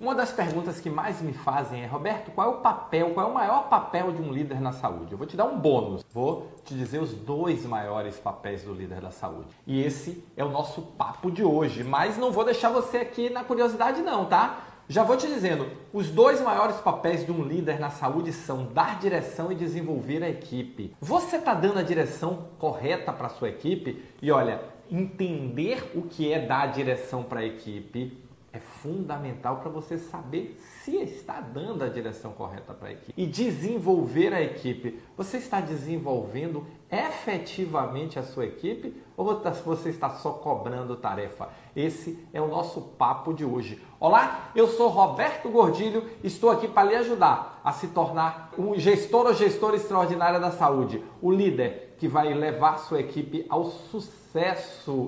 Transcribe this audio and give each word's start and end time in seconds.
Uma 0.00 0.12
das 0.12 0.32
perguntas 0.32 0.80
que 0.80 0.90
mais 0.90 1.22
me 1.22 1.32
fazem 1.32 1.84
é, 1.84 1.86
Roberto, 1.86 2.32
qual 2.32 2.48
é 2.48 2.54
o 2.56 2.58
papel, 2.58 3.10
qual 3.10 3.28
é 3.28 3.30
o 3.30 3.32
maior 3.32 3.68
papel 3.68 4.10
de 4.10 4.20
um 4.20 4.32
líder 4.32 4.60
na 4.60 4.72
saúde? 4.72 5.12
Eu 5.12 5.18
vou 5.18 5.24
te 5.24 5.36
dar 5.36 5.44
um 5.44 5.56
bônus, 5.56 6.04
vou 6.12 6.50
te 6.64 6.74
dizer 6.74 7.00
os 7.00 7.14
dois 7.14 7.64
maiores 7.64 8.16
papéis 8.16 8.64
do 8.64 8.74
líder 8.74 9.00
da 9.00 9.12
saúde. 9.12 9.54
E 9.64 9.80
esse 9.80 10.24
é 10.36 10.44
o 10.44 10.50
nosso 10.50 10.82
papo 10.82 11.30
de 11.30 11.44
hoje, 11.44 11.84
mas 11.84 12.18
não 12.18 12.32
vou 12.32 12.44
deixar 12.44 12.70
você 12.70 12.96
aqui 12.96 13.30
na 13.30 13.44
curiosidade 13.44 14.02
não, 14.02 14.24
tá? 14.24 14.64
Já 14.88 15.04
vou 15.04 15.16
te 15.16 15.28
dizendo, 15.28 15.70
os 15.92 16.10
dois 16.10 16.40
maiores 16.40 16.76
papéis 16.78 17.24
de 17.24 17.30
um 17.30 17.44
líder 17.44 17.78
na 17.78 17.90
saúde 17.90 18.32
são 18.32 18.66
dar 18.66 18.98
direção 18.98 19.52
e 19.52 19.54
desenvolver 19.54 20.24
a 20.24 20.28
equipe. 20.28 20.92
Você 21.00 21.36
está 21.36 21.54
dando 21.54 21.78
a 21.78 21.82
direção 21.84 22.48
correta 22.58 23.12
para 23.12 23.28
sua 23.28 23.48
equipe? 23.48 24.04
E 24.20 24.32
olha, 24.32 24.60
entender 24.90 25.92
o 25.94 26.02
que 26.02 26.32
é 26.32 26.44
dar 26.44 26.66
direção 26.66 27.22
para 27.22 27.40
a 27.40 27.44
equipe 27.44 28.23
é 28.54 28.60
fundamental 28.60 29.56
para 29.56 29.68
você 29.68 29.98
saber 29.98 30.56
se 30.84 30.96
está 30.98 31.40
dando 31.40 31.82
a 31.82 31.88
direção 31.88 32.30
correta 32.30 32.72
para 32.72 32.88
a 32.88 32.92
equipe. 32.92 33.20
E 33.20 33.26
desenvolver 33.26 34.32
a 34.32 34.40
equipe. 34.40 35.00
Você 35.16 35.38
está 35.38 35.60
desenvolvendo 35.60 36.64
efetivamente 36.88 38.16
a 38.16 38.22
sua 38.22 38.46
equipe 38.46 38.94
ou 39.16 39.42
você 39.64 39.88
está 39.88 40.10
só 40.10 40.30
cobrando 40.30 40.94
tarefa? 40.94 41.48
Esse 41.74 42.24
é 42.32 42.40
o 42.40 42.46
nosso 42.46 42.80
papo 42.80 43.34
de 43.34 43.44
hoje. 43.44 43.82
Olá, 43.98 44.52
eu 44.54 44.68
sou 44.68 44.88
Roberto 44.88 45.50
Gordilho, 45.50 46.08
estou 46.22 46.48
aqui 46.48 46.68
para 46.68 46.88
lhe 46.88 46.94
ajudar 46.94 47.60
a 47.64 47.72
se 47.72 47.88
tornar 47.88 48.52
um 48.56 48.78
gestor 48.78 49.26
ou 49.26 49.34
gestora 49.34 49.74
extraordinária 49.74 50.38
da 50.38 50.52
saúde, 50.52 51.02
o 51.20 51.32
líder 51.32 51.96
que 51.98 52.06
vai 52.06 52.32
levar 52.32 52.78
sua 52.78 53.00
equipe 53.00 53.44
ao 53.48 53.64
sucesso, 53.64 54.23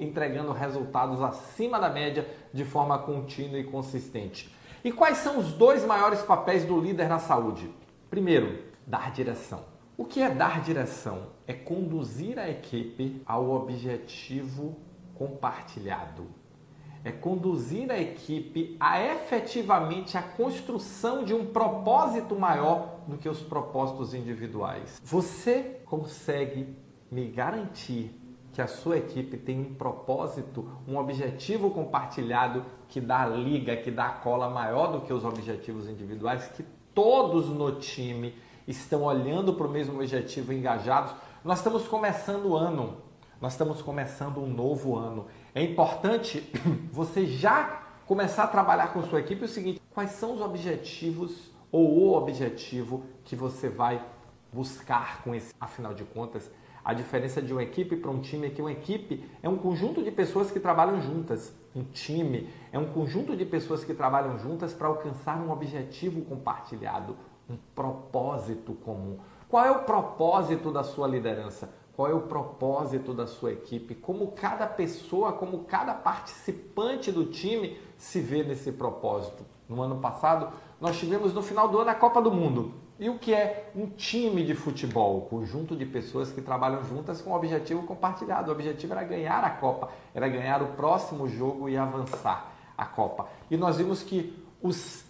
entregando 0.00 0.52
resultados 0.52 1.20
acima 1.20 1.78
da 1.78 1.90
média 1.90 2.26
de 2.52 2.64
forma 2.64 2.98
contínua 2.98 3.58
e 3.58 3.64
consistente. 3.64 4.54
E 4.82 4.90
quais 4.90 5.18
são 5.18 5.38
os 5.38 5.52
dois 5.52 5.84
maiores 5.84 6.22
papéis 6.22 6.64
do 6.64 6.80
líder 6.80 7.08
na 7.08 7.18
saúde? 7.18 7.70
Primeiro, 8.08 8.64
dar 8.86 9.10
direção. 9.12 9.64
O 9.96 10.04
que 10.06 10.22
é 10.22 10.30
dar 10.30 10.62
direção? 10.62 11.26
É 11.46 11.52
conduzir 11.52 12.38
a 12.38 12.48
equipe 12.48 13.22
ao 13.26 13.50
objetivo 13.50 14.76
compartilhado. 15.14 16.26
É 17.04 17.12
conduzir 17.12 17.90
a 17.90 17.98
equipe 17.98 18.76
a 18.80 19.02
efetivamente 19.02 20.16
a 20.16 20.22
construção 20.22 21.24
de 21.24 21.34
um 21.34 21.46
propósito 21.46 22.34
maior 22.34 23.00
do 23.06 23.18
que 23.18 23.28
os 23.28 23.40
propósitos 23.40 24.14
individuais. 24.14 25.00
Você 25.02 25.80
consegue 25.84 26.74
me 27.10 27.26
garantir 27.26 28.19
que 28.52 28.60
a 28.60 28.66
sua 28.66 28.98
equipe 28.98 29.36
tem 29.36 29.60
um 29.60 29.74
propósito, 29.74 30.68
um 30.86 30.96
objetivo 30.96 31.70
compartilhado 31.70 32.64
que 32.88 33.00
dá 33.00 33.26
liga, 33.26 33.76
que 33.76 33.90
dá 33.90 34.08
cola 34.08 34.50
maior 34.50 34.92
do 34.92 35.00
que 35.00 35.12
os 35.12 35.24
objetivos 35.24 35.88
individuais, 35.88 36.48
que 36.48 36.64
todos 36.94 37.48
no 37.48 37.76
time 37.76 38.34
estão 38.66 39.02
olhando 39.04 39.54
para 39.54 39.66
o 39.66 39.70
mesmo 39.70 39.94
objetivo, 39.94 40.52
engajados. 40.52 41.14
Nós 41.44 41.58
estamos 41.58 41.86
começando 41.86 42.46
o 42.46 42.56
ano, 42.56 42.96
nós 43.40 43.52
estamos 43.52 43.80
começando 43.80 44.38
um 44.38 44.48
novo 44.48 44.96
ano. 44.96 45.26
É 45.54 45.62
importante 45.62 46.50
você 46.92 47.26
já 47.26 47.82
começar 48.06 48.44
a 48.44 48.48
trabalhar 48.48 48.92
com 48.92 49.02
sua 49.04 49.20
equipe 49.20 49.44
o 49.44 49.48
seguinte: 49.48 49.80
quais 49.90 50.10
são 50.10 50.34
os 50.34 50.40
objetivos 50.40 51.50
ou 51.70 51.88
o 51.88 52.16
objetivo 52.16 53.04
que 53.24 53.36
você 53.36 53.68
vai 53.68 54.04
buscar 54.52 55.22
com 55.22 55.34
esse, 55.34 55.54
afinal 55.60 55.94
de 55.94 56.04
contas, 56.04 56.50
a 56.84 56.94
diferença 56.94 57.42
de 57.42 57.52
uma 57.52 57.62
equipe 57.62 57.96
para 57.96 58.10
um 58.10 58.20
time 58.20 58.46
é 58.46 58.50
que 58.50 58.60
uma 58.60 58.72
equipe 58.72 59.24
é 59.42 59.48
um 59.48 59.56
conjunto 59.56 60.02
de 60.02 60.10
pessoas 60.10 60.50
que 60.50 60.58
trabalham 60.58 61.00
juntas. 61.00 61.54
Um 61.74 61.84
time 61.84 62.48
é 62.72 62.78
um 62.78 62.86
conjunto 62.86 63.36
de 63.36 63.44
pessoas 63.44 63.84
que 63.84 63.94
trabalham 63.94 64.38
juntas 64.38 64.72
para 64.72 64.88
alcançar 64.88 65.38
um 65.38 65.50
objetivo 65.50 66.22
compartilhado, 66.22 67.16
um 67.48 67.56
propósito 67.74 68.72
comum. 68.72 69.18
Qual 69.48 69.64
é 69.64 69.70
o 69.70 69.84
propósito 69.84 70.72
da 70.72 70.82
sua 70.82 71.06
liderança? 71.06 71.70
Qual 71.94 72.08
é 72.08 72.14
o 72.14 72.22
propósito 72.22 73.12
da 73.12 73.26
sua 73.26 73.52
equipe? 73.52 73.94
Como 73.94 74.32
cada 74.32 74.66
pessoa, 74.66 75.32
como 75.32 75.64
cada 75.64 75.92
participante 75.92 77.12
do 77.12 77.26
time 77.26 77.78
se 77.98 78.20
vê 78.20 78.42
nesse 78.42 78.72
propósito? 78.72 79.44
No 79.68 79.82
ano 79.82 79.98
passado, 79.98 80.48
nós 80.80 80.98
tivemos 80.98 81.34
no 81.34 81.42
final 81.42 81.68
do 81.68 81.78
ano 81.78 81.90
a 81.90 81.94
Copa 81.94 82.22
do 82.22 82.32
Mundo. 82.32 82.72
E 83.00 83.08
o 83.08 83.18
que 83.18 83.32
é 83.32 83.70
um 83.74 83.86
time 83.86 84.44
de 84.44 84.54
futebol? 84.54 85.22
Conjunto 85.22 85.74
de 85.74 85.86
pessoas 85.86 86.30
que 86.30 86.42
trabalham 86.42 86.84
juntas 86.84 87.22
com 87.22 87.30
um 87.30 87.34
objetivo 87.34 87.82
compartilhado. 87.84 88.50
O 88.50 88.52
objetivo 88.52 88.92
era 88.92 89.02
ganhar 89.02 89.42
a 89.42 89.48
Copa, 89.48 89.90
era 90.14 90.28
ganhar 90.28 90.62
o 90.62 90.66
próximo 90.74 91.26
jogo 91.26 91.66
e 91.66 91.78
avançar 91.78 92.52
a 92.76 92.84
Copa. 92.84 93.26
E 93.50 93.56
nós 93.56 93.78
vimos 93.78 94.02
que 94.02 94.44
os, 94.60 95.02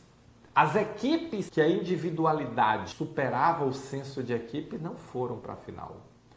as 0.55 0.77
equipes 0.77 1.51
que 1.51 1.61
a 1.61 1.69
individualidade 1.69 2.91
superava 2.91 3.65
o 3.65 3.73
senso 3.73 4.23
de 4.23 4.33
equipe 4.33 4.79
não 4.79 4.95
foram 4.95 5.39
para 5.39 5.55
a 5.55 5.57
final. 5.57 5.97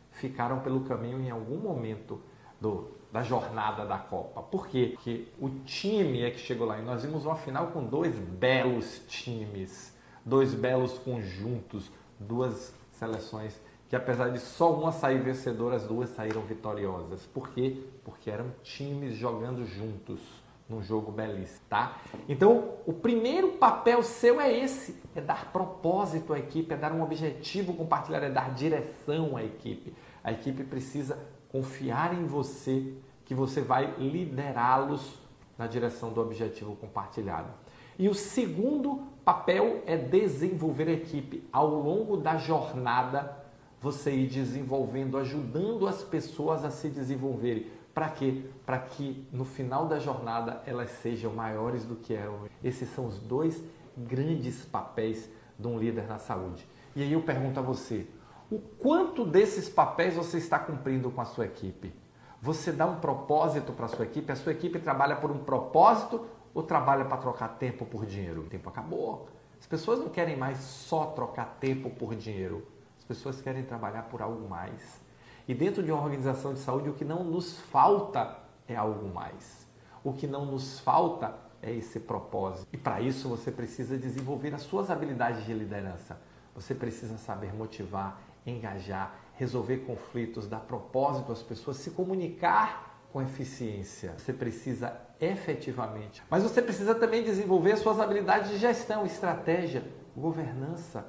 Ficaram 0.10 0.62
pelo 0.62 0.82
caminho 0.82 1.22
em 1.22 1.30
algum 1.30 1.58
momento 1.58 2.20
do, 2.60 2.90
da 3.12 3.22
jornada 3.22 3.86
da 3.86 4.00
Copa. 4.00 4.42
Por 4.42 4.66
quê? 4.66 4.94
Porque 4.96 5.28
o 5.40 5.52
time 5.66 6.24
é 6.24 6.32
que 6.32 6.40
chegou 6.40 6.66
lá. 6.66 6.80
E 6.80 6.82
nós 6.82 7.04
vimos 7.04 7.26
uma 7.26 7.36
final 7.36 7.68
com 7.68 7.86
dois 7.86 8.16
belos 8.18 9.04
times 9.08 9.94
dois 10.26 10.54
belos 10.54 10.98
conjuntos, 11.00 11.92
duas 12.20 12.74
seleções 12.92 13.60
que 13.94 13.98
apesar 13.98 14.30
de 14.30 14.40
só 14.40 14.74
uma 14.74 14.92
sair 14.92 15.22
vencedora, 15.22 15.76
as 15.76 15.84
duas 15.84 16.10
saíram 16.10 16.42
vitoriosas. 16.42 17.28
Por 17.28 17.50
quê? 17.50 17.78
Porque 18.04 18.28
eram 18.28 18.48
times 18.64 19.14
jogando 19.14 19.68
juntos 19.68 20.20
num 20.68 20.82
jogo 20.82 21.12
belíssimo, 21.12 21.62
tá? 21.70 21.98
Então, 22.28 22.74
o 22.88 22.94
primeiro 22.94 23.50
papel 23.50 24.02
seu 24.02 24.42
é 24.42 24.52
esse, 24.52 25.00
é 25.14 25.22
dar 25.22 25.52
propósito 25.52 26.34
à 26.34 26.40
equipe, 26.40 26.74
é 26.74 26.76
dar 26.76 26.92
um 26.92 27.04
objetivo 27.04 27.72
compartilhado, 27.76 28.26
é 28.26 28.32
dar 28.32 28.52
direção 28.56 29.38
à 29.38 29.44
equipe. 29.44 29.94
A 30.24 30.32
equipe 30.32 30.64
precisa 30.64 31.20
confiar 31.50 32.16
em 32.16 32.26
você, 32.26 32.96
que 33.26 33.36
você 33.36 33.62
vai 33.62 33.94
liderá-los 34.00 35.20
na 35.56 35.68
direção 35.68 36.12
do 36.12 36.20
objetivo 36.20 36.76
compartilhado. 36.76 37.54
E 37.98 38.10
o 38.10 38.14
segundo 38.14 39.04
papel 39.24 39.84
é 39.86 39.96
desenvolver 39.96 40.88
a 40.88 40.94
equipe. 40.94 41.48
Ao 41.52 41.68
longo 41.68 42.18
da 42.18 42.38
jornada, 42.38 43.44
você 43.80 44.12
ir 44.12 44.28
desenvolvendo, 44.28 45.18
ajudando 45.18 45.88
as 45.88 46.04
pessoas 46.04 46.64
a 46.64 46.72
se 46.72 46.90
desenvolverem. 46.90 47.68
Para 47.94 48.10
quê? 48.10 48.44
Para 48.66 48.80
que 48.80 49.28
no 49.32 49.46
final 49.46 49.86
da 49.86 50.00
jornada 50.00 50.64
elas 50.66 50.90
sejam 50.90 51.34
maiores 51.34 51.86
do 51.86 51.96
que 51.96 52.14
eram. 52.14 52.40
Esses 52.64 52.90
são 52.90 53.06
os 53.06 53.20
dois 53.20 53.64
grandes 53.96 54.66
papéis 54.66 55.30
de 55.60 55.68
um 55.68 55.78
líder 55.78 56.08
na 56.08 56.18
saúde. 56.18 56.68
E 56.96 57.04
aí 57.04 57.14
eu 57.14 57.22
pergunto 57.22 57.60
a 57.60 57.64
você: 57.64 58.08
o 58.52 58.60
quanto 58.60 59.26
desses 59.26 59.70
papéis 59.70 60.16
você 60.16 60.38
está 60.38 60.58
cumprindo 60.58 61.12
com 61.12 61.22
a 61.22 61.26
sua 61.26 61.46
equipe? 61.46 61.94
Você 62.42 62.72
dá 62.72 62.86
um 62.86 63.00
propósito 63.00 63.72
para 63.72 63.86
a 63.86 63.90
sua 63.90 64.06
equipe? 64.06 64.32
A 64.32 64.36
sua 64.36 64.52
equipe 64.52 64.80
trabalha 64.80 65.16
por 65.16 65.32
um 65.32 65.40
propósito 65.40 66.26
ou 66.54 66.64
trabalha 66.64 67.06
para 67.06 67.18
trocar 67.18 67.50
tempo 67.58 67.86
por 67.86 68.06
dinheiro? 68.06 68.42
O 68.42 68.46
tempo 68.46 68.70
acabou. 68.70 69.28
As 69.60 69.66
pessoas 69.66 70.00
não 70.00 70.10
querem 70.10 70.36
mais 70.36 70.58
só 70.58 71.08
trocar 71.08 71.58
tempo 71.60 71.90
por 71.90 72.16
dinheiro. 72.16 72.68
As 72.98 73.04
pessoas 73.04 73.42
querem 73.42 73.64
trabalhar 73.64 74.04
por 74.04 74.22
algo 74.22 74.48
mais. 74.48 75.02
E 75.48 75.54
dentro 75.54 75.84
de 75.84 75.92
uma 75.92 76.02
organização 76.02 76.54
de 76.54 76.60
saúde, 76.60 76.90
o 76.90 76.94
que 76.94 77.04
não 77.04 77.24
nos 77.24 77.60
falta 77.60 78.40
é 78.68 78.76
algo 78.76 79.14
mais. 79.14 79.68
O 80.04 80.14
que 80.14 80.28
não 80.28 80.46
nos 80.46 80.80
falta 80.80 81.36
é 81.62 81.72
esse 81.74 82.00
propósito. 82.00 82.68
E 82.72 82.78
para 82.78 83.02
isso 83.02 83.30
você 83.30 83.52
precisa 83.52 83.98
desenvolver 83.98 84.54
as 84.54 84.62
suas 84.62 84.90
habilidades 84.90 85.46
de 85.46 85.54
liderança. 85.54 86.20
Você 86.54 86.76
precisa 86.76 87.18
saber 87.18 87.54
motivar, 87.54 88.22
engajar, 88.46 89.16
resolver 89.36 89.78
conflitos, 89.78 90.48
dar 90.48 90.60
propósito 90.60 91.32
às 91.32 91.42
pessoas, 91.42 91.78
se 91.78 91.92
comunicar 91.92 92.93
com 93.14 93.22
eficiência. 93.22 94.16
Você 94.18 94.34
precisa 94.34 95.00
efetivamente. 95.22 96.24
Mas 96.32 96.42
você 96.42 96.64
precisa 96.64 96.96
também 96.96 97.24
desenvolver 97.24 97.78
suas 97.78 98.00
habilidades 98.00 98.50
de 98.50 98.58
gestão, 98.58 99.06
estratégia, 99.06 99.84
governança, 100.18 101.06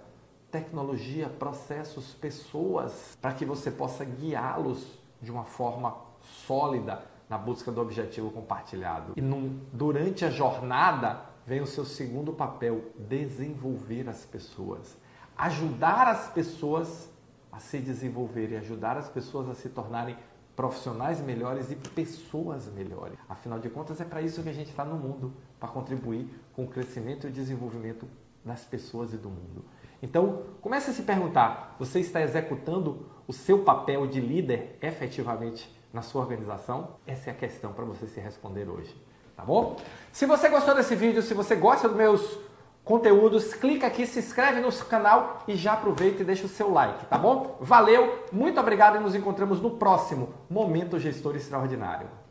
tecnologia, 0.50 1.30
processos, 1.30 2.12
pessoas, 2.12 3.16
para 3.20 3.32
que 3.32 3.46
você 3.46 3.70
possa 3.70 4.04
guiá-los 4.04 4.86
de 5.20 5.32
uma 5.32 5.44
forma 5.44 5.96
sólida 6.20 7.02
na 7.28 7.38
busca 7.38 7.72
do 7.72 7.80
objetivo 7.80 8.30
compartilhado. 8.30 9.14
E 9.16 9.22
num, 9.22 9.58
durante 9.72 10.26
a 10.26 10.30
jornada 10.30 11.22
vem 11.46 11.62
o 11.62 11.66
seu 11.66 11.86
segundo 11.86 12.34
papel, 12.34 12.82
desenvolver 12.98 14.10
as 14.10 14.26
pessoas. 14.26 14.96
Ajudar 15.36 16.06
as 16.08 16.28
pessoas 16.28 17.10
a 17.50 17.58
se 17.58 17.78
desenvolverem, 17.78 18.58
ajudar 18.58 18.98
as 18.98 19.08
pessoas 19.08 19.48
a 19.48 19.54
se 19.54 19.70
tornarem 19.70 20.16
profissionais 20.56 21.20
melhores 21.20 21.70
e 21.70 21.76
pessoas 21.76 22.66
melhores. 22.72 23.18
Afinal 23.28 23.58
de 23.58 23.68
contas, 23.68 24.00
é 24.00 24.04
para 24.04 24.22
isso 24.22 24.42
que 24.42 24.48
a 24.48 24.52
gente 24.52 24.70
está 24.70 24.84
no 24.84 24.96
mundo 24.96 25.32
para 25.58 25.68
contribuir 25.68 26.28
com 26.52 26.64
o 26.64 26.68
crescimento 26.68 27.26
e 27.26 27.30
desenvolvimento 27.30 28.06
das 28.44 28.64
pessoas 28.64 29.12
e 29.12 29.16
do 29.16 29.28
mundo. 29.28 29.64
Então, 30.02 30.42
comece 30.60 30.90
a 30.90 30.92
se 30.92 31.02
perguntar: 31.02 31.76
você 31.78 32.00
está 32.00 32.20
executando 32.20 33.06
o 33.26 33.32
seu 33.32 33.60
papel 33.60 34.06
de 34.06 34.20
líder 34.20 34.78
efetivamente 34.82 35.74
na 35.92 36.02
sua 36.02 36.22
organização? 36.22 36.96
Essa 37.06 37.30
é 37.30 37.32
a 37.32 37.36
questão 37.36 37.72
para 37.72 37.84
você 37.84 38.06
se 38.06 38.20
responder 38.20 38.68
hoje. 38.68 38.94
tá 39.36 39.44
bom? 39.44 39.76
Se 40.12 40.26
você 40.26 40.48
gostou 40.48 40.74
desse 40.74 40.94
vídeo, 40.94 41.22
se 41.22 41.34
você 41.34 41.56
gosta 41.56 41.88
dos 41.88 41.96
meus 41.96 42.38
conteúdos, 42.84 43.54
clica 43.54 43.86
aqui, 43.86 44.06
se 44.06 44.18
inscreve 44.18 44.60
no 44.60 44.70
canal 44.84 45.42
e 45.48 45.56
já 45.56 45.72
aproveita 45.72 46.22
e 46.22 46.24
deixa 46.24 46.44
o 46.46 46.48
seu 46.48 46.70
like, 46.70 47.06
tá 47.06 47.16
bom? 47.16 47.56
Valeu, 47.60 48.24
muito 48.30 48.60
obrigado 48.60 48.96
e 48.96 49.00
nos 49.00 49.14
encontramos 49.14 49.60
no 49.60 49.70
próximo 49.70 50.34
Momento 50.50 50.98
Gestor 50.98 51.34
Extraordinário. 51.34 52.23